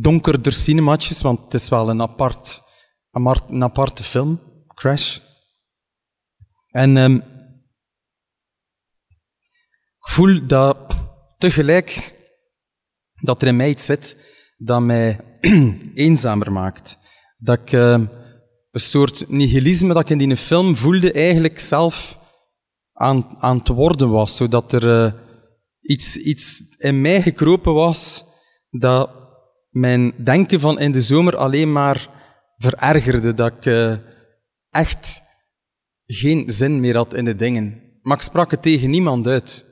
donkerder 0.00 0.52
cinematjes, 0.52 1.22
want 1.22 1.40
het 1.44 1.54
is 1.54 1.68
wel 1.68 1.90
een 1.90 2.02
apart, 2.02 2.62
een 3.10 3.62
aparte 3.62 4.04
film, 4.04 4.40
Crash. 4.74 5.18
En 6.66 6.96
um, 6.96 7.16
ik 10.00 10.08
voel 10.12 10.46
dat 10.46 10.96
tegelijk 11.38 12.14
dat 13.20 13.42
er 13.42 13.48
in 13.48 13.56
mij 13.56 13.68
iets 13.68 13.84
zit 13.84 14.16
dat 14.56 14.80
mij 14.80 15.20
eenzamer 15.94 16.52
maakt. 16.52 16.98
Dat 17.38 17.58
ik 17.58 17.72
uh, 17.72 18.00
een 18.76 18.82
soort 18.82 19.28
nihilisme 19.28 19.94
dat 19.94 20.02
ik 20.02 20.10
in 20.10 20.18
die 20.18 20.36
film 20.36 20.74
voelde 20.74 21.12
eigenlijk 21.12 21.60
zelf 21.60 22.18
aan, 22.92 23.36
aan 23.38 23.62
te 23.62 23.72
worden 23.72 24.10
was. 24.10 24.36
Zodat 24.36 24.72
er 24.72 25.04
uh, 25.04 25.12
iets, 25.80 26.16
iets 26.16 26.62
in 26.78 27.00
mij 27.00 27.22
gekropen 27.22 27.74
was 27.74 28.24
dat 28.70 29.10
mijn 29.70 30.12
denken 30.24 30.60
van 30.60 30.78
in 30.78 30.92
de 30.92 31.00
zomer 31.00 31.36
alleen 31.36 31.72
maar 31.72 32.08
verergerde. 32.56 33.34
Dat 33.34 33.52
ik 33.52 33.64
uh, 33.64 33.96
echt 34.70 35.22
geen 36.06 36.50
zin 36.50 36.80
meer 36.80 36.96
had 36.96 37.14
in 37.14 37.24
de 37.24 37.36
dingen. 37.36 37.82
Maar 38.02 38.16
ik 38.16 38.22
sprak 38.22 38.50
het 38.50 38.62
tegen 38.62 38.90
niemand 38.90 39.26
uit. 39.26 39.64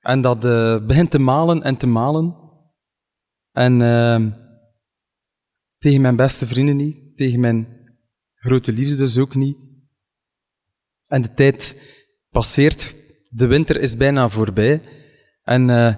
En 0.00 0.20
dat 0.20 0.44
uh, 0.44 0.86
begint 0.86 1.10
te 1.10 1.18
malen 1.18 1.62
en 1.62 1.76
te 1.76 1.86
malen. 1.86 2.34
En 3.50 3.78
tegen 5.78 6.00
mijn 6.00 6.16
beste 6.16 6.46
vrienden 6.46 6.76
niet, 6.76 7.16
tegen 7.16 7.40
mijn 7.40 7.79
grote 8.40 8.72
liefde 8.72 8.96
dus 8.96 9.18
ook 9.18 9.34
niet. 9.34 9.56
En 11.08 11.22
de 11.22 11.34
tijd 11.34 11.76
passeert, 12.30 12.94
de 13.28 13.46
winter 13.46 13.76
is 13.80 13.96
bijna 13.96 14.28
voorbij. 14.28 14.80
En 15.42 15.68
uh, 15.68 15.94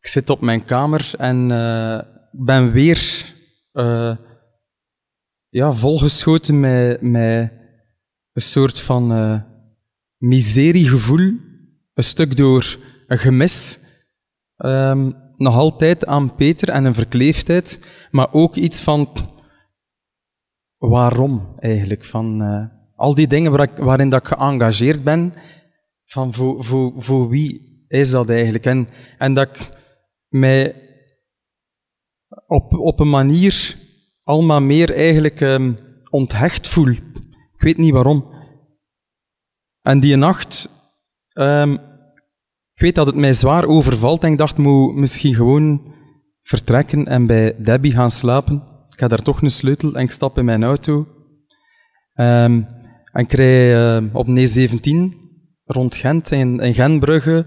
ik 0.00 0.06
zit 0.06 0.30
op 0.30 0.40
mijn 0.40 0.64
kamer 0.64 1.10
en 1.16 1.50
uh, 1.50 2.00
ben 2.30 2.72
weer 2.72 3.32
uh, 3.72 4.16
ja, 5.48 5.72
volgeschoten 5.72 6.60
met, 6.60 7.00
met 7.00 7.52
een 8.32 8.42
soort 8.42 8.80
van 8.80 9.42
miseriegevoel. 10.16 11.32
Een 11.94 12.04
stuk 12.04 12.36
door 12.36 12.76
een 13.06 13.18
gemis. 13.18 13.78
Um, 14.56 15.22
nog 15.36 15.54
altijd 15.54 16.06
aan 16.06 16.34
Peter 16.34 16.68
en 16.68 16.84
een 16.84 16.94
verkleefdheid, 16.94 17.78
maar 18.10 18.32
ook 18.32 18.56
iets 18.56 18.80
van 18.80 19.08
waarom 20.88 21.54
eigenlijk. 21.58 22.04
Van 22.04 22.42
uh, 22.42 22.64
al 22.94 23.14
die 23.14 23.26
dingen 23.26 23.50
waar 23.50 23.70
ik, 23.70 23.76
waarin 23.76 24.08
dat 24.08 24.20
ik 24.20 24.26
geëngageerd 24.26 25.04
ben, 25.04 25.34
van 26.04 26.32
voor, 26.32 26.64
voor, 26.64 26.92
voor 26.96 27.28
wie 27.28 27.84
is 27.88 28.10
dat 28.10 28.28
eigenlijk? 28.28 28.66
En, 28.66 28.88
en 29.18 29.34
dat 29.34 29.48
ik 29.48 29.68
mij 30.28 30.74
op, 32.46 32.72
op 32.72 33.00
een 33.00 33.10
manier 33.10 33.74
allemaal 34.22 34.60
meer 34.60 34.94
eigenlijk 34.94 35.40
um, 35.40 35.76
onthecht 36.10 36.68
voel. 36.68 36.90
Ik 37.52 37.60
weet 37.60 37.76
niet 37.76 37.92
waarom. 37.92 38.32
En 39.82 40.00
die 40.00 40.16
nacht 40.16 40.68
um, 41.32 41.72
ik 42.74 42.80
weet 42.80 42.94
dat 42.94 43.06
het 43.06 43.16
mij 43.16 43.32
zwaar 43.32 43.66
overvalt 43.66 44.22
en 44.22 44.32
ik 44.32 44.38
dacht, 44.38 44.58
moet 44.58 44.94
misschien 44.94 45.34
gewoon 45.34 45.94
vertrekken 46.42 47.06
en 47.06 47.26
bij 47.26 47.62
Debbie 47.62 47.92
gaan 47.92 48.10
slapen. 48.10 48.73
Ik 48.94 49.00
heb 49.00 49.10
daar 49.10 49.22
toch 49.22 49.42
een 49.42 49.50
sleutel 49.50 49.94
en 49.94 50.02
ik 50.02 50.10
stap 50.10 50.38
in 50.38 50.44
mijn 50.44 50.64
auto. 50.64 50.94
Um, 52.14 52.66
en 53.12 53.22
ik 53.22 53.32
rij 53.32 53.96
uh, 53.96 54.14
op 54.14 54.26
N17 54.26 54.90
rond 55.64 55.94
Gent, 55.94 56.30
in, 56.30 56.60
in 56.60 56.74
Gentbrugge. 56.74 57.46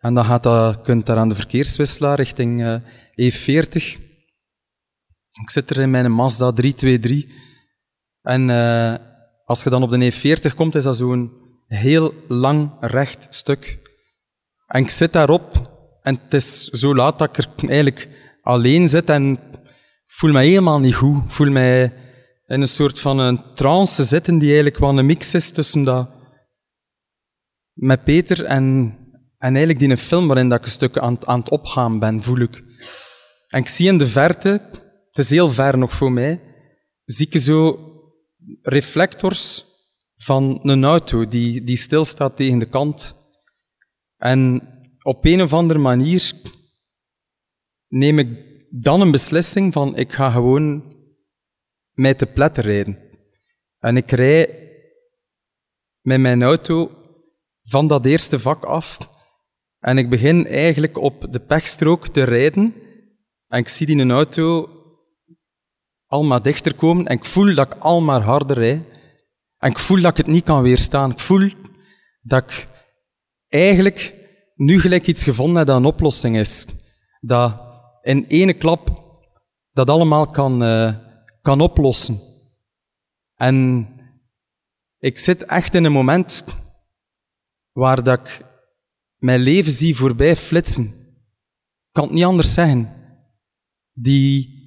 En 0.00 0.14
dan 0.14 0.24
gaat 0.24 0.42
dat, 0.42 0.80
kunt 0.80 1.06
daar 1.06 1.16
aan 1.16 1.28
de 1.28 1.34
verkeerswisselaar 1.34 2.16
richting 2.16 2.60
uh, 2.60 2.76
E40. 3.10 4.02
Ik 5.42 5.50
zit 5.50 5.70
er 5.70 5.80
in 5.80 5.90
mijn 5.90 6.12
Mazda 6.12 6.52
323. 6.52 7.24
En 8.22 8.48
uh, 8.48 8.94
als 9.44 9.62
je 9.62 9.70
dan 9.70 9.82
op 9.82 9.90
de 9.90 10.12
E40 10.12 10.54
komt, 10.54 10.74
is 10.74 10.84
dat 10.84 10.96
zo'n 10.96 11.32
heel 11.66 12.14
lang 12.28 12.70
recht 12.80 13.26
stuk. 13.30 13.78
En 14.66 14.82
ik 14.82 14.90
zit 14.90 15.12
daarop 15.12 15.72
en 16.02 16.20
het 16.24 16.34
is 16.34 16.64
zo 16.64 16.94
laat 16.94 17.18
dat 17.18 17.28
ik 17.28 17.36
er 17.36 17.68
eigenlijk 17.68 18.08
alleen 18.42 18.88
zit 18.88 19.10
en 19.10 19.38
voel 20.16 20.32
me 20.32 20.42
helemaal 20.42 20.78
niet 20.78 20.94
goed. 20.94 21.22
Voel 21.26 21.50
mij 21.50 21.82
in 22.46 22.60
een 22.60 22.68
soort 22.68 23.00
van 23.00 23.18
een 23.18 23.54
trance 23.54 24.04
zitten 24.04 24.38
die 24.38 24.46
eigenlijk 24.46 24.78
wel 24.78 24.98
een 24.98 25.06
mix 25.06 25.34
is 25.34 25.50
tussen 25.50 25.84
dat 25.84 26.10
met 27.72 28.04
Peter 28.04 28.44
en, 28.44 28.96
en 29.38 29.48
eigenlijk 29.48 29.78
die 29.78 29.88
een 29.88 29.98
film 29.98 30.26
waarin 30.26 30.48
dat 30.48 30.58
ik 30.58 30.64
een 30.64 30.70
stuk 30.70 30.98
aan, 30.98 31.26
aan 31.26 31.38
het 31.38 31.50
opgaan 31.50 31.98
ben, 31.98 32.22
voel 32.22 32.38
ik. 32.38 32.62
En 33.48 33.60
ik 33.60 33.68
zie 33.68 33.88
in 33.88 33.98
de 33.98 34.06
verte, 34.06 34.48
het 35.08 35.18
is 35.18 35.30
heel 35.30 35.50
ver 35.50 35.78
nog 35.78 35.92
voor 35.92 36.12
mij, 36.12 36.40
zie 37.04 37.26
ik 37.26 37.40
zo 37.40 37.78
reflectors 38.62 39.64
van 40.16 40.58
een 40.62 40.84
auto 40.84 41.28
die, 41.28 41.64
die 41.64 41.76
stilstaat 41.76 42.36
tegen 42.36 42.58
de 42.58 42.68
kant 42.68 43.16
en 44.16 44.68
op 45.02 45.24
een 45.24 45.42
of 45.42 45.52
andere 45.52 45.78
manier 45.78 46.32
neem 47.88 48.18
ik 48.18 48.53
dan 48.76 49.00
een 49.00 49.10
beslissing 49.10 49.72
van 49.72 49.96
ik 49.96 50.12
ga 50.12 50.30
gewoon 50.30 50.94
mij 51.92 52.14
te 52.14 52.26
pletten 52.26 52.62
rijden. 52.62 52.98
En 53.78 53.96
ik 53.96 54.10
rij 54.10 54.72
met 56.00 56.20
mijn 56.20 56.42
auto 56.42 56.90
van 57.62 57.86
dat 57.86 58.04
eerste 58.06 58.38
vak 58.38 58.64
af 58.64 58.98
en 59.78 59.98
ik 59.98 60.10
begin 60.10 60.46
eigenlijk 60.46 60.98
op 60.98 61.26
de 61.30 61.40
pechstrook 61.40 62.08
te 62.08 62.22
rijden 62.22 62.74
en 63.48 63.58
ik 63.58 63.68
zie 63.68 63.86
die 63.86 63.98
een 63.98 64.10
auto 64.10 64.68
al 66.06 66.24
maar 66.24 66.42
dichter 66.42 66.74
komen 66.74 67.06
en 67.06 67.16
ik 67.16 67.24
voel 67.24 67.54
dat 67.54 67.66
ik 67.66 67.78
al 67.78 68.00
maar 68.00 68.20
harder 68.20 68.58
rijd 68.58 68.82
en 69.58 69.70
ik 69.70 69.78
voel 69.78 70.00
dat 70.00 70.10
ik 70.10 70.16
het 70.16 70.34
niet 70.34 70.44
kan 70.44 70.62
weerstaan. 70.62 71.10
Ik 71.10 71.20
voel 71.20 71.50
dat 72.22 72.42
ik 72.42 72.66
eigenlijk 73.48 74.18
nu 74.54 74.80
gelijk 74.80 75.06
iets 75.06 75.24
gevonden 75.24 75.56
heb 75.56 75.66
dat 75.66 75.76
een 75.76 75.84
oplossing 75.84 76.36
is. 76.36 76.66
Dat 77.20 77.63
in 78.04 78.24
ene 78.28 78.52
klap 78.52 79.02
dat 79.72 79.90
allemaal 79.90 80.30
kan, 80.30 80.62
uh, 80.62 80.96
kan 81.42 81.60
oplossen. 81.60 82.20
En 83.34 83.88
ik 84.98 85.18
zit 85.18 85.44
echt 85.44 85.74
in 85.74 85.84
een 85.84 85.92
moment 85.92 86.44
waar 87.72 88.02
dat 88.02 88.20
ik 88.20 88.44
mijn 89.16 89.40
leven 89.40 89.72
zie 89.72 89.96
voorbij 89.96 90.36
flitsen. 90.36 90.84
Ik 90.84 91.92
kan 91.92 92.04
het 92.04 92.12
niet 92.12 92.24
anders 92.24 92.54
zeggen. 92.54 92.92
Die 93.92 94.62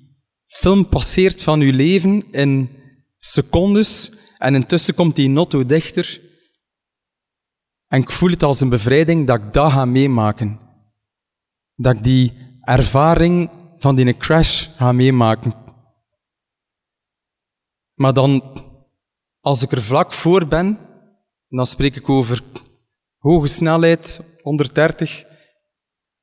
film 0.45 0.89
passeert 0.89 1.43
van 1.43 1.59
uw 1.59 1.71
leven 1.71 2.31
in 2.31 2.69
secondes 3.17 4.11
en 4.37 4.55
intussen 4.55 4.95
komt 4.95 5.15
die 5.15 5.29
notto 5.29 5.65
dichter 5.65 6.25
en 7.87 8.01
ik 8.01 8.11
voel 8.11 8.29
het 8.29 8.43
als 8.43 8.61
een 8.61 8.69
bevrijding 8.69 9.27
dat 9.27 9.43
ik 9.43 9.53
dat 9.53 9.71
ga 9.71 9.85
meemaken. 9.85 10.59
Dat 11.75 11.95
ik 11.95 12.03
die 12.03 12.33
ervaring 12.67 13.49
van 13.77 13.95
die 13.95 14.17
crash 14.17 14.67
ga 14.75 14.91
meemaken. 14.91 15.53
Maar 17.93 18.13
dan, 18.13 18.43
als 19.39 19.61
ik 19.61 19.71
er 19.71 19.81
vlak 19.81 20.13
voor 20.13 20.47
ben, 20.47 20.85
En 21.49 21.57
dan 21.57 21.65
spreek 21.65 21.95
ik 21.95 22.09
over 22.09 22.43
hoge 23.17 23.47
snelheid, 23.47 24.21
130, 24.41 25.25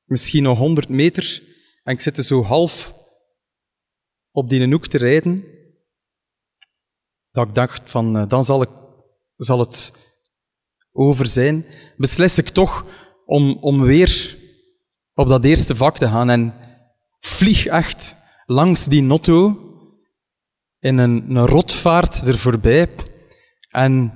misschien 0.04 0.42
nog 0.42 0.58
100 0.58 0.88
meter. 0.88 1.42
En 1.82 1.92
ik 1.92 2.00
zit 2.00 2.16
er 2.16 2.22
zo 2.22 2.42
half 2.42 2.94
op 4.30 4.48
die 4.48 4.70
hoek 4.70 4.86
te 4.86 4.98
rijden. 4.98 5.44
Dat 7.32 7.48
ik 7.48 7.54
dacht 7.54 7.90
van, 7.90 8.16
eh, 8.16 8.28
dan 8.28 8.44
zal, 8.44 8.62
ik, 8.62 8.70
zal 9.36 9.58
het 9.58 9.92
over 10.92 11.26
zijn. 11.26 11.66
Beslis 11.96 12.38
ik 12.38 12.48
toch 12.48 12.84
om, 13.26 13.56
om 13.60 13.82
weer 13.82 14.42
op 15.14 15.28
dat 15.28 15.44
eerste 15.44 15.76
vak 15.76 15.98
te 15.98 16.08
gaan 16.08 16.30
en 16.30 16.54
vlieg 17.18 17.66
echt 17.66 18.16
langs 18.46 18.84
die 18.84 19.02
notto 19.02 19.58
in 20.78 20.98
een, 20.98 21.36
een 21.36 21.46
rotvaart 21.46 22.26
er 22.26 22.38
voorbij. 22.38 22.88
En 23.68 24.12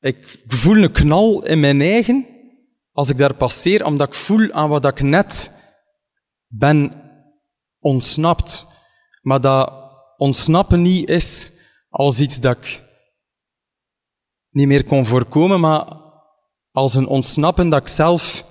ik 0.00 0.44
voel 0.46 0.82
een 0.82 0.92
knal 0.92 1.44
in 1.44 1.60
mijn 1.60 1.80
eigen 1.80 2.26
als 2.92 3.08
ik 3.08 3.16
daar 3.16 3.34
passeer, 3.34 3.84
omdat 3.84 4.06
ik 4.06 4.14
voel 4.14 4.52
aan 4.52 4.68
wat 4.68 4.84
ik 4.84 5.00
net 5.00 5.52
ben 6.46 6.92
ontsnapt. 7.78 8.66
Maar 9.22 9.40
dat 9.40 9.72
ontsnappen 10.16 10.82
niet 10.82 11.08
is 11.08 11.52
als 11.88 12.20
iets 12.20 12.40
dat 12.40 12.56
ik 12.56 12.82
niet 14.50 14.66
meer 14.66 14.84
kon 14.84 15.06
voorkomen, 15.06 15.60
maar 15.60 15.98
als 16.70 16.94
een 16.94 17.06
ontsnappen 17.06 17.68
dat 17.68 17.80
ik 17.80 17.88
zelf 17.88 18.44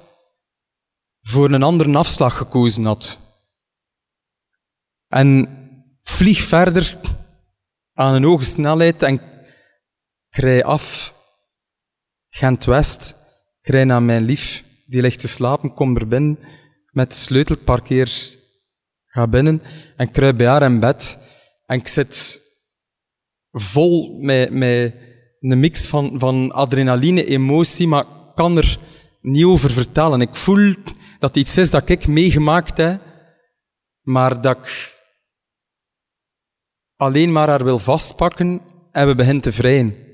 voor 1.21 1.51
een 1.51 1.63
andere 1.63 1.97
afslag 1.97 2.37
gekozen 2.37 2.85
had. 2.85 3.19
En 5.07 5.47
vlieg 6.03 6.41
verder 6.41 6.97
aan 7.93 8.13
een 8.13 8.23
hoge 8.23 8.43
snelheid 8.43 9.03
en 9.03 9.21
krij 10.29 10.63
af 10.63 11.13
Gent-West, 12.29 13.15
krij 13.61 13.83
naar 13.83 14.03
mijn 14.03 14.23
lief, 14.23 14.63
die 14.85 15.01
ligt 15.01 15.19
te 15.19 15.27
slapen, 15.27 15.73
kom 15.73 15.95
er 15.95 16.07
binnen 16.07 16.39
met 16.91 17.15
sleutelparkeer, 17.15 18.37
ga 19.05 19.27
binnen 19.27 19.61
en 19.97 20.11
kruip 20.11 20.37
bij 20.37 20.47
haar 20.47 20.63
in 20.63 20.79
bed 20.79 21.17
en 21.65 21.79
ik 21.79 21.87
zit 21.87 22.39
vol 23.51 24.19
met, 24.21 24.51
met 24.51 24.93
een 25.39 25.59
mix 25.59 25.87
van, 25.87 26.19
van 26.19 26.51
adrenaline, 26.51 27.25
emotie, 27.25 27.87
maar 27.87 28.05
kan 28.35 28.57
er 28.57 28.79
niet 29.21 29.45
over 29.45 29.71
vertellen. 29.71 30.21
Ik 30.21 30.35
voel 30.35 30.73
dat 31.19 31.35
iets 31.35 31.57
is 31.57 31.69
dat 31.69 31.89
ik 31.89 32.07
meegemaakt 32.07 32.77
heb, 32.77 33.01
maar 34.01 34.41
dat 34.41 34.57
ik 34.57 34.97
alleen 36.95 37.31
maar 37.31 37.47
haar 37.47 37.63
wil 37.63 37.79
vastpakken 37.79 38.61
en 38.91 39.07
we 39.07 39.15
beginnen 39.15 39.41
te 39.41 39.51
vrijen. 39.51 40.07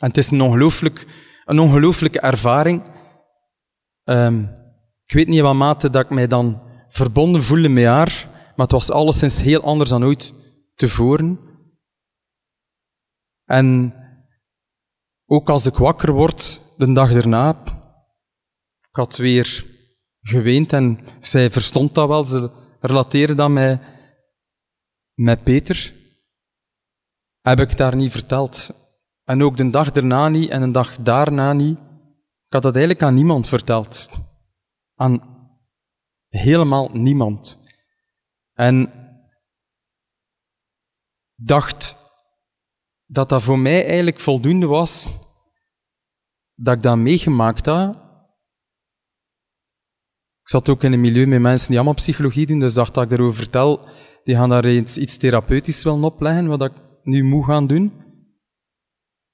En 0.00 0.08
het 0.08 0.16
is 0.16 0.30
een, 0.30 0.40
ongelooflijk, 0.40 1.06
een 1.44 1.58
ongelooflijke 1.58 2.20
ervaring. 2.20 2.98
Um, 4.04 4.58
ik 5.04 5.16
weet 5.16 5.28
niet 5.28 5.40
wat 5.40 5.54
mate 5.54 5.90
dat 5.90 6.04
ik 6.04 6.10
mij 6.10 6.26
dan 6.26 6.62
verbonden 6.88 7.42
voelde 7.42 7.68
met 7.68 7.84
haar, 7.84 8.28
maar 8.56 8.66
het 8.66 8.70
was 8.70 8.90
alleszins 8.90 9.40
heel 9.40 9.62
anders 9.62 9.90
dan 9.90 10.04
ooit 10.04 10.34
tevoren. 10.74 11.40
En 13.44 13.94
ook 15.26 15.48
als 15.48 15.66
ik 15.66 15.74
wakker 15.74 16.12
word, 16.12 16.60
de 16.76 16.92
dag 16.92 17.12
erna, 17.12 17.62
ik 18.90 18.96
had 18.96 19.16
weer 19.16 19.66
geweend 20.20 20.72
en 20.72 20.98
zij 21.20 21.50
verstond 21.50 21.94
dat 21.94 22.08
wel. 22.08 22.24
Ze 22.24 22.50
relateerde 22.80 23.34
dat 23.34 23.50
met, 23.50 23.80
met 25.14 25.42
Peter. 25.42 25.94
Heb 27.40 27.58
ik 27.58 27.76
daar 27.76 27.96
niet 27.96 28.10
verteld. 28.10 28.70
En 29.24 29.42
ook 29.42 29.56
de 29.56 29.70
dag 29.70 29.90
erna 29.90 30.28
niet 30.28 30.50
en 30.50 30.60
de 30.60 30.70
dag 30.70 30.96
daarna 30.96 31.52
niet. 31.52 31.78
Ik 32.46 32.56
had 32.56 32.62
dat 32.62 32.74
eigenlijk 32.74 33.04
aan 33.04 33.14
niemand 33.14 33.48
verteld. 33.48 34.08
Aan 34.94 35.38
helemaal 36.28 36.88
niemand. 36.92 37.58
En 38.52 38.92
dacht 41.34 41.96
dat 43.06 43.28
dat 43.28 43.42
voor 43.42 43.58
mij 43.58 43.84
eigenlijk 43.84 44.20
voldoende 44.20 44.66
was 44.66 45.10
dat 46.54 46.76
ik 46.76 46.82
dat 46.82 46.96
meegemaakt 46.96 47.66
had. 47.66 48.09
Zat 50.50 50.68
ook 50.68 50.82
in 50.82 50.92
een 50.92 51.00
milieu 51.00 51.26
met 51.26 51.40
mensen 51.40 51.68
die 51.68 51.76
allemaal 51.76 51.94
psychologie 51.94 52.46
doen, 52.46 52.58
dus 52.58 52.74
dacht 52.74 52.94
dat 52.94 53.04
ik 53.04 53.10
daarover 53.10 53.36
vertel, 53.36 53.88
die 54.24 54.34
gaan 54.34 54.48
daar 54.48 54.64
eens 54.64 54.96
iets 54.96 55.16
therapeutisch 55.16 55.82
willen 55.82 56.04
opleggen, 56.04 56.46
wat 56.46 56.64
ik 56.64 56.72
nu 57.02 57.24
moet 57.24 57.44
gaan 57.44 57.66
doen. 57.66 57.92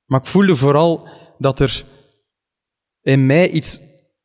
Maar 0.04 0.20
ik 0.20 0.26
voelde 0.26 0.56
vooral 0.56 1.08
dat 1.38 1.60
er 1.60 1.84
in 3.02 3.26
mij 3.26 3.50
iets 3.50 3.80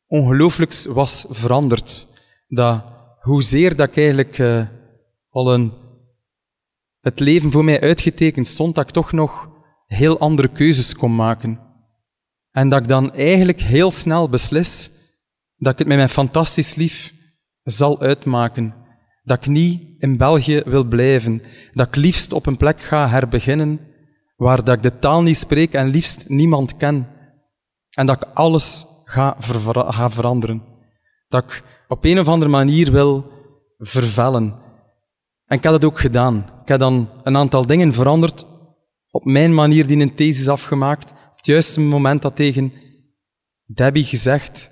ongelooflijks 0.06 0.86
was 0.86 1.26
veranderd. 1.28 2.08
Dat 2.48 2.84
hoezeer 3.20 3.76
dat 3.76 3.88
ik 3.88 3.96
eigenlijk 3.96 4.38
uh, 4.38 4.66
al 5.28 5.54
een 5.54 5.72
het 7.00 7.20
leven 7.20 7.50
voor 7.50 7.64
mij 7.64 7.80
uitgetekend 7.80 8.46
stond, 8.46 8.74
dat 8.74 8.84
ik 8.84 8.92
toch 8.92 9.12
nog 9.12 9.50
heel 9.86 10.18
andere 10.18 10.48
keuzes 10.48 10.94
kon 10.94 11.14
maken. 11.14 11.60
En 12.50 12.68
dat 12.68 12.82
ik 12.82 12.88
dan 12.88 13.12
eigenlijk 13.12 13.60
heel 13.60 13.90
snel 13.90 14.28
beslis 14.28 14.90
dat 15.62 15.72
ik 15.72 15.78
het 15.78 15.88
met 15.88 15.96
mijn 15.96 16.08
fantastisch 16.08 16.74
lief 16.74 17.14
zal 17.62 18.00
uitmaken. 18.00 18.74
Dat 19.22 19.36
ik 19.36 19.46
niet 19.46 19.86
in 19.98 20.16
België 20.16 20.62
wil 20.64 20.84
blijven. 20.84 21.42
Dat 21.72 21.86
ik 21.86 21.96
liefst 21.96 22.32
op 22.32 22.46
een 22.46 22.56
plek 22.56 22.80
ga 22.80 23.08
herbeginnen 23.08 23.80
waar 24.36 24.64
dat 24.64 24.76
ik 24.76 24.82
de 24.82 24.98
taal 24.98 25.22
niet 25.22 25.36
spreek 25.36 25.72
en 25.72 25.88
liefst 25.88 26.28
niemand 26.28 26.76
ken. 26.76 27.06
En 27.90 28.06
dat 28.06 28.16
ik 28.16 28.28
alles 28.34 28.86
ga, 29.04 29.36
ga 29.74 30.10
veranderen. 30.10 30.62
Dat 31.28 31.44
ik 31.44 31.62
op 31.88 32.04
een 32.04 32.18
of 32.18 32.28
andere 32.28 32.50
manier 32.50 32.92
wil 32.92 33.30
vervellen. 33.78 34.60
En 35.46 35.56
ik 35.56 35.62
heb 35.62 35.72
dat 35.72 35.84
ook 35.84 36.00
gedaan. 36.00 36.36
Ik 36.62 36.68
heb 36.68 36.78
dan 36.78 37.10
een 37.22 37.36
aantal 37.36 37.66
dingen 37.66 37.92
veranderd, 37.92 38.46
op 39.10 39.24
mijn 39.24 39.54
manier 39.54 39.86
die 39.86 40.00
een 40.00 40.14
thesis 40.14 40.48
afgemaakt, 40.48 41.10
op 41.10 41.36
het 41.36 41.46
juiste 41.46 41.80
moment 41.80 42.22
dat 42.22 42.36
tegen 42.36 42.72
Debbie 43.66 44.04
gezegd, 44.04 44.70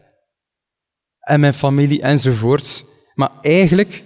en 1.31 1.41
mijn 1.41 1.55
familie 1.55 2.03
enzovoorts. 2.03 2.85
Maar 3.15 3.31
eigenlijk 3.41 4.05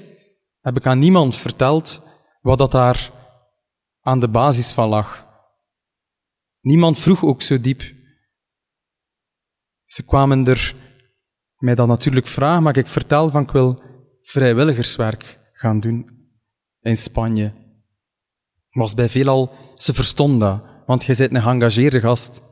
heb 0.60 0.76
ik 0.76 0.86
aan 0.86 0.98
niemand 0.98 1.36
verteld 1.36 2.02
wat 2.40 2.58
dat 2.58 2.70
daar 2.70 3.12
aan 4.00 4.20
de 4.20 4.28
basis 4.28 4.72
van 4.72 4.88
lag. 4.88 5.26
Niemand 6.60 6.98
vroeg 6.98 7.24
ook 7.24 7.42
zo 7.42 7.60
diep. 7.60 7.82
Ze 9.84 10.04
kwamen 10.04 10.46
er 10.46 10.74
mij 11.56 11.74
dan 11.74 11.88
natuurlijk 11.88 12.26
vragen, 12.26 12.62
maar 12.62 12.76
ik 12.76 12.86
vertel 12.86 13.30
van 13.30 13.42
ik 13.42 13.50
wil 13.50 13.82
vrijwilligerswerk 14.22 15.40
gaan 15.52 15.80
doen 15.80 16.08
in 16.80 16.96
Spanje. 16.96 17.52
Was 18.70 18.94
bij 18.94 19.08
veelal, 19.08 19.52
ze 19.74 19.94
verstond 19.94 20.40
dat, 20.40 20.62
want 20.86 21.04
je 21.04 21.16
bent 21.16 21.34
een 21.34 21.42
geëngageerde 21.42 22.00
gast. 22.00 22.42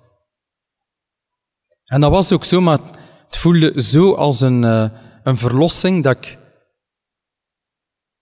En 1.84 2.00
dat 2.00 2.10
was 2.10 2.32
ook 2.32 2.44
zo, 2.44 2.60
maar 2.60 2.80
het 3.32 3.40
voelde 3.40 3.82
zo 3.82 4.14
als 4.14 4.40
een, 4.40 4.62
uh, 4.62 4.90
een 5.22 5.36
verlossing 5.36 6.02
dat 6.02 6.16
ik 6.16 6.38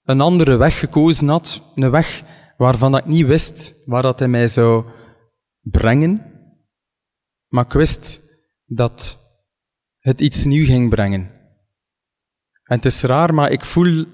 een 0.03 0.21
andere 0.21 0.57
weg 0.57 0.79
gekozen 0.79 1.29
had. 1.29 1.73
Een 1.75 1.91
weg 1.91 2.23
waarvan 2.57 2.97
ik 2.97 3.05
niet 3.05 3.27
wist 3.27 3.75
waar 3.85 4.03
dat 4.03 4.19
hij 4.19 4.29
mij 4.29 4.47
zou 4.47 4.85
brengen. 5.61 6.25
Maar 7.49 7.65
ik 7.65 7.73
wist 7.73 8.21
dat 8.65 9.19
het 9.99 10.21
iets 10.21 10.45
nieuw 10.45 10.65
ging 10.65 10.91
brengen. 10.91 11.31
En 12.63 12.77
het 12.77 12.85
is 12.85 13.03
raar, 13.03 13.35
maar 13.35 13.51
ik 13.51 13.65
voel 13.65 14.05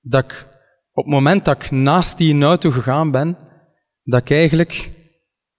dat 0.00 0.24
ik 0.24 0.48
op 0.92 1.04
het 1.04 1.12
moment 1.12 1.44
dat 1.44 1.62
ik 1.62 1.70
naast 1.70 2.18
die 2.18 2.42
auto 2.42 2.70
gegaan 2.70 3.10
ben, 3.10 3.38
dat 4.02 4.20
ik 4.20 4.30
eigenlijk 4.30 4.90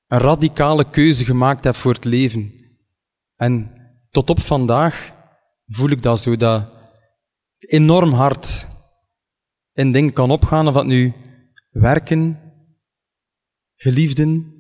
een 0.08 0.20
radicale 0.20 0.90
keuze 0.90 1.26
gemaakt 1.26 1.64
heb 1.64 1.76
voor 1.76 1.94
het 1.94 2.06
leven. 2.06 2.54
En 3.36 3.77
tot 4.18 4.30
op 4.30 4.42
vandaag 4.42 5.14
voel 5.66 5.90
ik 5.90 6.02
dat 6.02 6.20
zo, 6.20 6.38
dat 6.38 6.70
enorm 7.60 8.14
hard 8.14 8.68
in 9.74 9.92
dingen 9.92 10.14
kan 10.14 10.32
opgaan, 10.32 10.68
of 10.68 10.74
dat 10.74 10.86
nu 10.86 11.14
werken, 11.70 12.40
geliefden, 13.76 14.54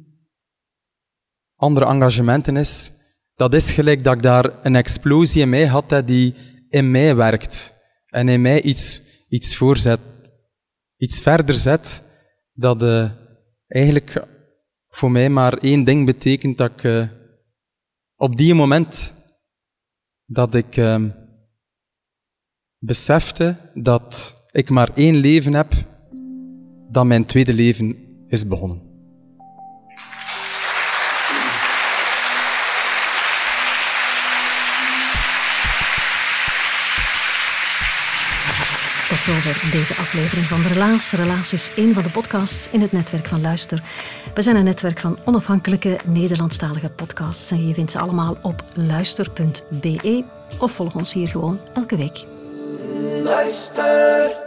andere 1.56 1.86
engagementen 1.86 2.58
is. 2.58 2.92
Dat 3.36 3.54
is 3.54 3.72
gelijk 3.72 4.04
dat 4.04 4.14
ik 4.14 4.22
daar 4.22 4.66
een 4.66 4.76
explosie 4.76 5.42
in 5.42 5.50
mij 5.50 5.66
had, 5.66 6.02
die 6.06 6.36
in 6.70 6.92
mij 6.92 7.16
werkt 7.16 7.74
en 8.08 8.30
in 8.30 8.42
mij 8.42 8.62
iets, 8.62 9.02
iets 9.30 9.56
voorzet 9.56 10.00
iets 10.98 11.20
verder 11.20 11.56
zet, 11.56 12.04
dat 12.54 12.84
uh, 12.84 13.12
eigenlijk 13.68 14.28
voor 14.88 15.12
mij 15.12 15.30
maar 15.30 15.54
één 15.54 15.84
ding 15.84 16.06
betekent 16.06 16.58
dat 16.58 16.72
ik 16.72 16.84
uh, 16.84 17.08
op 18.16 18.38
die 18.38 18.54
moment 18.54 19.16
dat 20.28 20.56
ik 20.56 20.78
uh, 20.78 21.06
besefte 22.80 23.56
dat 23.74 24.34
ik 24.52 24.70
maar 24.70 24.94
één 24.94 25.16
leven 25.16 25.54
heb, 25.54 25.74
dat 26.90 27.06
mijn 27.06 27.26
tweede 27.26 27.54
leven 27.54 27.96
is 28.28 28.48
begonnen. 28.48 28.87
Zover 39.34 39.72
deze 39.72 39.94
aflevering 39.94 40.46
van 40.46 40.62
Relaas. 40.62 41.12
Relaas 41.12 41.54
is 41.54 41.72
één 41.76 41.94
van 41.94 42.04
de 42.04 42.10
podcasts 42.10 42.70
in 42.70 42.82
het 42.82 42.92
netwerk 42.92 43.28
van 43.28 43.42
Luister. 43.42 43.82
We 44.34 44.42
zijn 44.42 44.56
een 44.56 44.64
netwerk 44.64 45.00
van 45.00 45.18
onafhankelijke 45.26 45.98
Nederlandstalige 46.06 46.90
podcasts. 46.90 47.52
En 47.52 47.68
je 47.68 47.74
vindt 47.74 47.92
ze 47.92 48.00
allemaal 48.00 48.38
op 48.42 48.64
luister.be 48.74 50.24
of 50.60 50.72
volg 50.72 50.96
ons 50.96 51.14
hier 51.14 51.28
gewoon 51.28 51.60
elke 51.74 51.98
week. 51.98 52.26
Luister. 53.24 54.47